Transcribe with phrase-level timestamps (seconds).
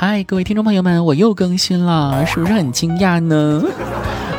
[0.00, 3.60] 嗨，各位听众朋友们，我又更新了，是不是很惊讶呢？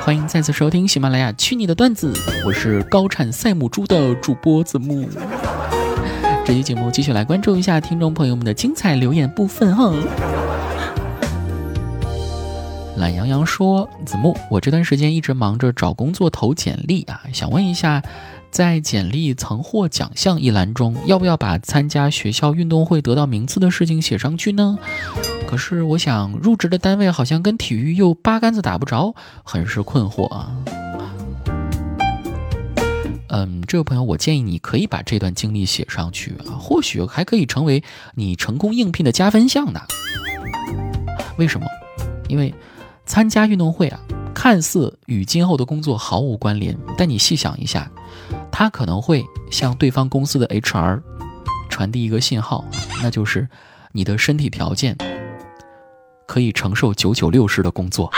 [0.05, 2.13] 欢迎再次收听喜马拉雅《去你的段子》，
[2.47, 5.05] 我是高产赛母猪的主播子木。
[6.45, 9.93] 这期节目继续来关注一下听众朋友们的精彩留言部分哈。
[12.95, 18.01] 懒羊羊说：“子木，我这段时间一直忙着找工作投简历啊，想问一下，
[18.49, 24.79] 在简历曾获奖项一栏中，要不要把参加学校运动会得到名次的事情写上去呢？
[25.49, 30.55] 可是我想入职的单位好像跟体育又八竿子打不着，很是困惑啊。
[33.29, 39.81] 嗯，这位朋友，我建议你可以把这段经历写上去啊，或许还可以成为你成功应聘的加分项呢。
[41.39, 41.65] 为什么？
[42.27, 42.53] 因为。”
[43.07, 43.99] 参加运动会啊，
[44.35, 47.89] 看似与今后的工作毫无关联，但你细想一下，
[48.51, 51.01] 它可能会向对方公司的 HR
[51.71, 52.63] 传递一个信号，
[53.01, 53.49] 那就是
[53.93, 54.95] 你的身体条件
[56.29, 58.11] 可以承受九九六式的工作。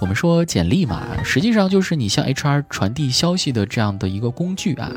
[0.00, 4.88] 我们说简历嘛，实际上就是你向 HR 传递消息的这样的一个工具啊。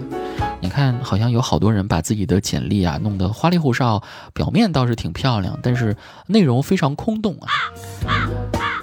[0.59, 4.03] 你看，好像有好多人把自己的简历啊弄得花里胡哨，
[4.35, 7.49] 表面倒是挺漂亮，但是内容非常空洞啊。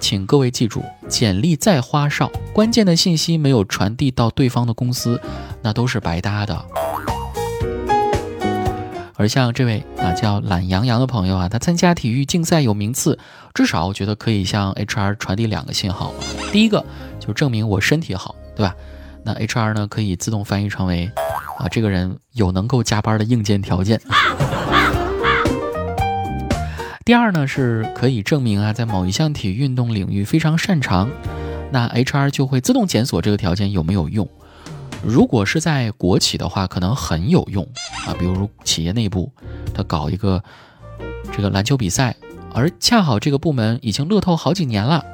[0.00, 5.20] 请各位记住，简历再花哨，关键的信息没有传递到对方的公司，
[5.62, 6.64] 那都是白搭的。
[9.16, 13.18] 而像这位啊叫懒羊羊的朋友啊，他参加体育竞赛有名次，
[13.54, 16.12] 至少我觉得可以向 HR 传递两个信号。
[16.52, 16.84] 第一个
[17.20, 18.74] 就证明我身体好，对吧？
[19.24, 21.10] 那 HR 呢可以自动翻译成为。
[21.56, 24.00] 啊，这个人有能够加班的硬件条件。
[27.04, 31.08] 第二呢，是可以证明啊，在某一项体育运动领域非常擅长，
[31.70, 34.28] 那 HR 就会自动检索这个条件有没有用。
[35.06, 37.62] 如果是在国企的话，可能很有用
[38.06, 39.30] 啊，比如企业内部
[39.74, 40.42] 他搞一个
[41.32, 42.16] 这个篮球比赛，
[42.52, 45.04] 而恰好这个部门已经乐透好几年了，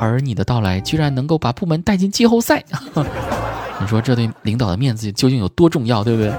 [0.00, 2.64] 而你的到来居然能够把部门带进季后赛。
[3.80, 6.32] 你说这对领导的面子究竟有多重要，对不对？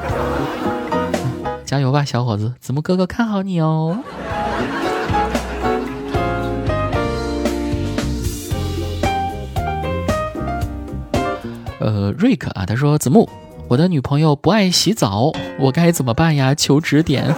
[1.66, 3.98] 加油吧，小伙子，子木哥哥看好你哦。
[11.84, 13.28] 呃，瑞克啊，他说子木，
[13.68, 16.56] 我的女朋友不爱洗澡，我该怎么办呀？
[16.56, 17.36] 求指点。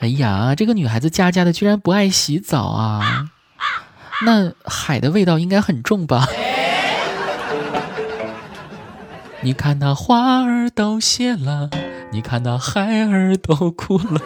[0.00, 3.30] 哎呀，这个女孩子家家的，居然不爱洗澡啊？
[4.26, 6.28] 那海的味道应该很重吧？
[9.40, 11.70] 你看那花儿都谢了，
[12.12, 14.20] 你看那孩儿都哭了。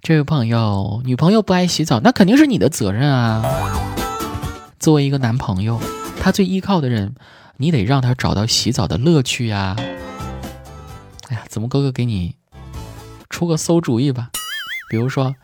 [0.00, 3.42] 这位朋友，女朋友不爱洗澡，那肯定是你的责任啊。
[4.86, 5.80] 作为一个男朋友，
[6.22, 7.16] 他最依靠的人，
[7.56, 9.74] 你得让他找到洗澡的乐趣呀。
[11.26, 12.36] 哎呀，子木哥哥给你
[13.28, 14.30] 出个馊主意吧，
[14.88, 15.34] 比如说，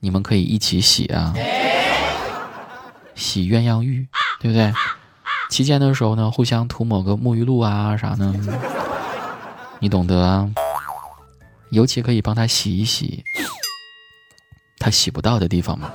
[0.00, 1.32] 你们可以一起洗啊，
[3.14, 4.06] 洗鸳鸯浴，
[4.40, 4.70] 对不对？
[5.48, 8.30] 期间的时候呢，互相涂抹个沐浴露啊啥的，
[9.80, 10.50] 你懂得啊。
[11.70, 13.24] 尤其可以帮他洗一洗
[14.78, 15.90] 他洗不到的地方嘛。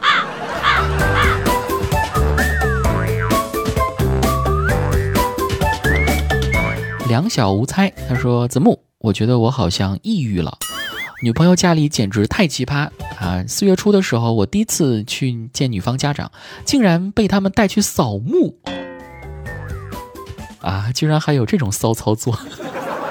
[7.12, 10.58] 两小无猜，他说：“子木，我觉得我好像抑郁了。
[11.22, 12.90] 女朋友家里简直太奇葩
[13.20, 13.44] 啊！
[13.50, 16.32] 四月初的时候，我第一次去见女方家长，
[16.64, 18.58] 竟然被他们带去扫墓。”
[20.64, 22.40] 啊，居然还有这种骚操作！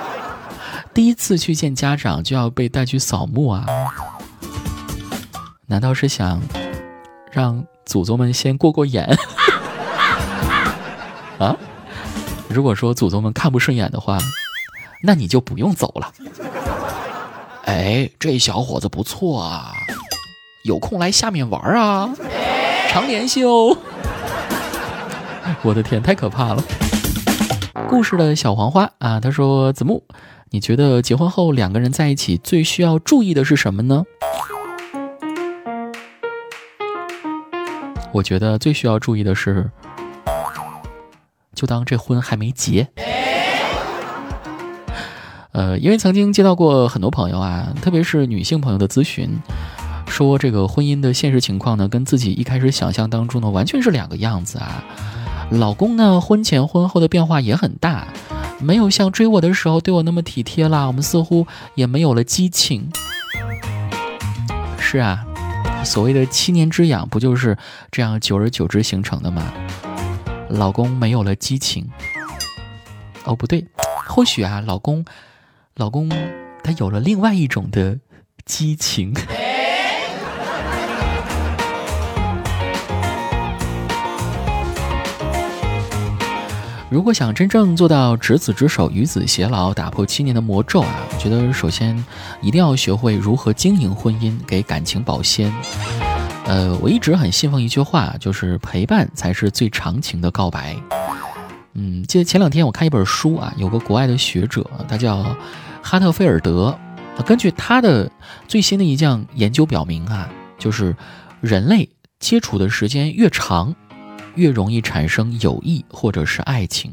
[0.94, 3.66] 第一次去见家长就要被带去扫墓啊？
[5.66, 6.40] 难道是想
[7.30, 9.14] 让祖宗们先过过眼？
[12.52, 14.18] 如果说祖宗们看不顺眼的话，
[15.04, 16.12] 那你就不用走了。
[17.64, 19.72] 哎，这小伙子不错啊，
[20.64, 22.12] 有空来下面玩啊，
[22.88, 23.76] 常联系哦。
[25.62, 26.62] 我的天，太可怕了！
[27.88, 30.02] 故事的小黄花啊，他说：“子木，
[30.50, 34.04] 你觉得结婚后两个人在一起最需要注意的是什么呢？”
[38.12, 39.70] 我觉得最需要注意的是，
[41.60, 42.88] 就当这婚还没结。
[45.52, 49.28] 呃，因为曾经接到过很多朋友啊，特别是女性朋友的咨询，
[50.06, 54.82] 说这个婚姻的现实情况呢，跟自己一开始想象当中呢，完全是两个样子啊。
[55.50, 58.06] 老公呢，婚前婚后的变化也很大，
[58.58, 62.88] 没有像追我的时候对我那么体贴啦，我们似乎也没有了激情。
[64.78, 65.26] 是啊，
[65.84, 67.58] 所谓的七年之痒，不就是
[67.90, 69.52] 这样久而久之形成的吗？
[70.50, 71.88] 老公没有了激情，
[73.24, 73.64] 哦不对，
[74.08, 75.04] 或许啊，老公，
[75.76, 76.10] 老公
[76.64, 77.98] 他有了另外一种的
[78.44, 79.14] 激情。
[86.90, 92.04] 如果想真正做到执子之手，与子偕老，打破七年的魔咒啊，我觉得首先
[92.42, 95.52] 一定要学会如何经营婚姻，给感情保鲜。
[96.50, 100.76] 呃，我一直很信奉一句话，就是陪伴才是最长情的告白。
[101.74, 105.24] 嗯，记得前两天我看一本书啊，有个国外的学者，他叫
[105.80, 106.76] 哈特菲尔德，
[107.24, 108.10] 根据他的
[108.48, 110.96] 最新的一项研究表明啊，就是
[111.40, 111.88] 人类
[112.18, 113.72] 接触的时间越长。
[114.34, 116.92] 越容易产生友谊或者是爱情，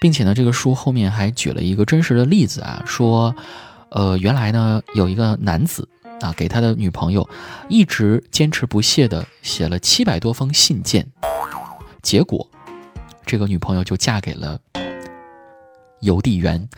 [0.00, 3.34] 并且呢，这个书后面还举了一个真实的例子啊，说，
[3.90, 5.86] 呃，原来呢有一个男子
[6.20, 7.28] 啊，给他的女朋友
[7.68, 11.06] 一直坚持不懈的写了七百多封信件，
[12.02, 12.48] 结果
[13.24, 14.58] 这个女朋友就嫁给了
[16.00, 16.68] 邮递员。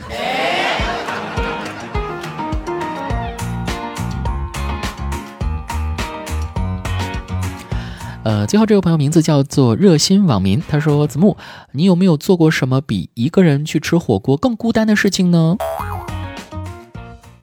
[8.25, 11.39] 呃，最后这位朋友名字叫做热心网民，他说：“子木，
[11.73, 15.57] 你有没有做过什么比一个人去吃火锅更孤单的事情呢？”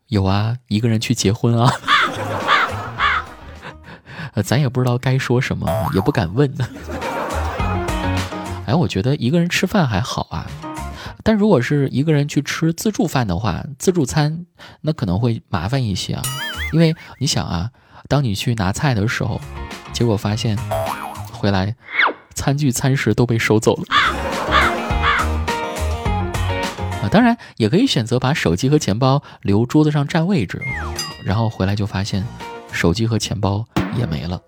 [0.08, 1.72] 有啊，一个人去结婚啊。
[4.34, 6.54] 呃，咱也不知道该说什么，也不敢问。
[8.68, 10.48] 哎，我觉得一个人吃饭还好啊，
[11.24, 14.46] 但如果是一个人去吃自助饭的话，自助餐
[14.82, 16.22] 那可能会麻烦一些啊，
[16.74, 17.70] 因为你想啊，
[18.10, 19.40] 当你去拿菜的时候。
[19.94, 20.58] 结果发现，
[21.32, 21.74] 回来
[22.34, 23.84] 餐具餐食都被收走了。
[27.10, 30.62] 当然也可以选择把手机和钱包留桌子上占位置，
[31.24, 32.26] 然后回来就发现
[32.72, 33.66] 手机和钱包
[33.98, 34.42] 也没了，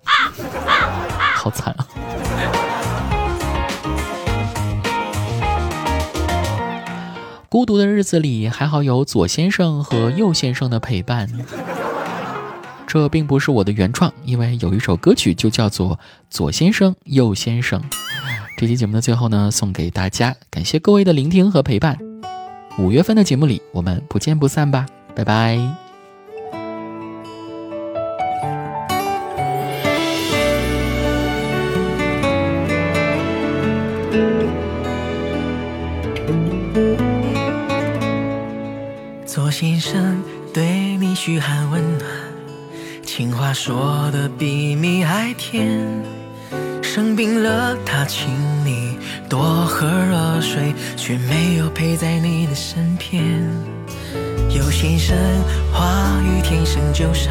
[1.35, 1.87] 好惨啊！
[7.49, 11.27] 孤独的日子里，还好有左先生和右先生的陪伴。
[12.85, 15.95] 这并不是我的原创，因为有一首歌曲就叫做
[16.29, 17.81] 《左先生右先生》。
[18.57, 22.06] 这期节目的最后呢，送给大家，感谢各位的聆听和陪伴。
[22.79, 24.85] 五月份的节目里，我们不见不散吧，
[25.15, 25.57] 拜拜。
[39.25, 40.21] 左先生
[40.53, 42.09] 对你嘘寒问暖。
[43.03, 46.03] 情话说的比蜜还甜，
[46.97, 48.27] 生病了他请
[48.65, 48.97] 你
[49.29, 53.23] 多喝热水，却没有陪在你的身边。
[54.49, 55.15] 有先生
[55.71, 55.85] 话
[56.23, 57.29] 语天生就少，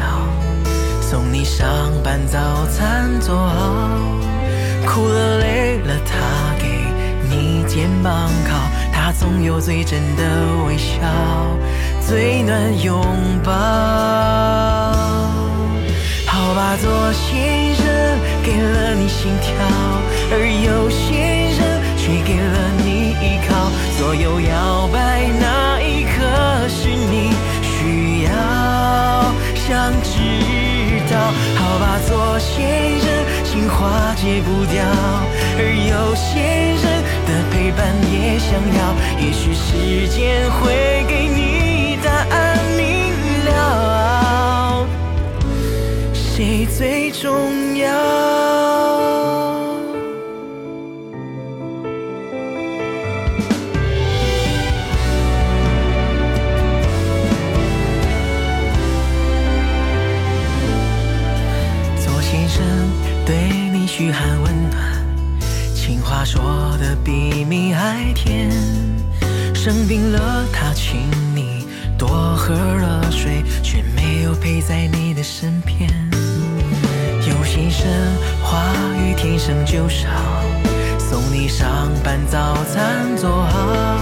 [1.01, 1.67] 送你上
[2.01, 3.99] 班早餐做好，
[4.85, 6.69] 哭了累了他给
[7.29, 8.55] 你肩膀靠，
[8.93, 10.23] 他总有最真的
[10.65, 10.95] 微笑，
[12.07, 13.05] 最暖拥
[13.43, 13.51] 抱。
[16.25, 17.85] 好吧，做先生
[18.47, 19.51] 给了你心跳，
[20.31, 21.19] 而有些
[21.51, 21.59] 人
[21.97, 23.67] 却给了你依靠。
[23.97, 26.23] 所有摇摆那一刻
[26.69, 28.31] 是你需要
[29.53, 30.15] 想知
[31.11, 31.19] 道。
[31.59, 33.11] 好吧，做先生
[33.43, 34.79] 情话戒不掉，
[35.59, 36.39] 而有些
[36.79, 38.95] 人的陪伴也想要。
[39.19, 43.11] 也许时间会给你答案明
[43.43, 44.87] 了。
[46.13, 47.76] 谁最重要？
[62.57, 62.89] 左先生
[63.23, 63.35] 对
[63.71, 64.81] 你嘘寒问暖，
[65.75, 68.49] 情话说的比蜜还甜。
[69.53, 71.01] 生病了，他请
[71.35, 71.67] 你
[71.99, 75.87] 多喝热水，却没有陪在你的身边。
[77.45, 77.87] 先生
[78.43, 78.61] 话
[78.99, 80.09] 语天生就少，
[80.99, 83.97] 送你上班早餐做好，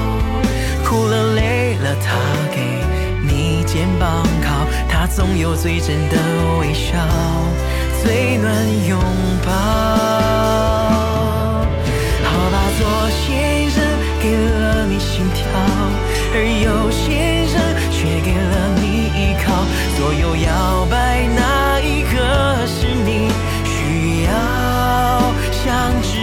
[0.84, 2.18] 哭了累了他
[2.54, 2.84] 给
[3.22, 6.18] 你肩膀靠，他总有最真的
[6.60, 6.98] 微笑，
[8.06, 8.54] 最暖
[8.88, 9.00] 拥
[9.44, 9.52] 抱。
[12.22, 13.84] 好吧，左先生
[14.22, 15.42] 给了你心跳，
[16.36, 17.60] 而右先生
[17.90, 19.66] 却给了你依靠，
[19.98, 23.34] 左右摇摆哪一个是你
[23.66, 24.30] 需要
[25.52, 25.66] 想
[26.04, 26.14] 知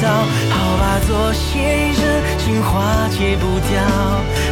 [0.00, 0.06] 道。
[0.54, 2.06] 好吧，左先生
[2.38, 3.82] 情话戒不掉，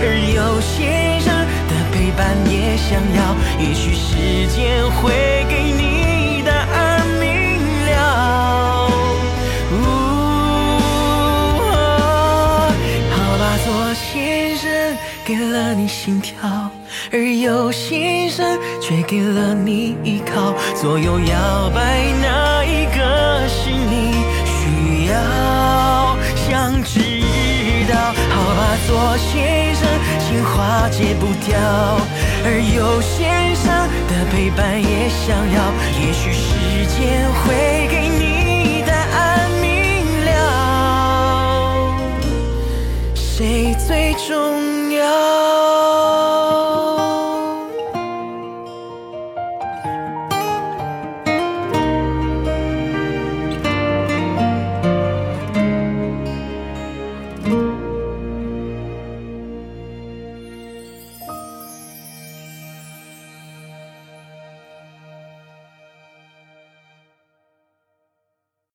[0.03, 1.31] 而右先生
[1.69, 3.39] 的陪伴也想要。
[3.61, 5.70] 也许时间会给
[16.11, 16.69] 心跳
[17.13, 24.11] 而有心声却给了你依靠左右摇摆哪一个是你
[24.45, 25.15] 需要。
[26.35, 26.99] 想知
[27.89, 29.87] 道好吧做先生
[30.19, 31.57] 情话戒不掉。
[32.43, 33.71] 而有先生
[34.09, 39.71] 的陪伴也想要也许时间会给你答案明
[40.27, 40.29] 了。
[43.15, 45.30] 谁最重要？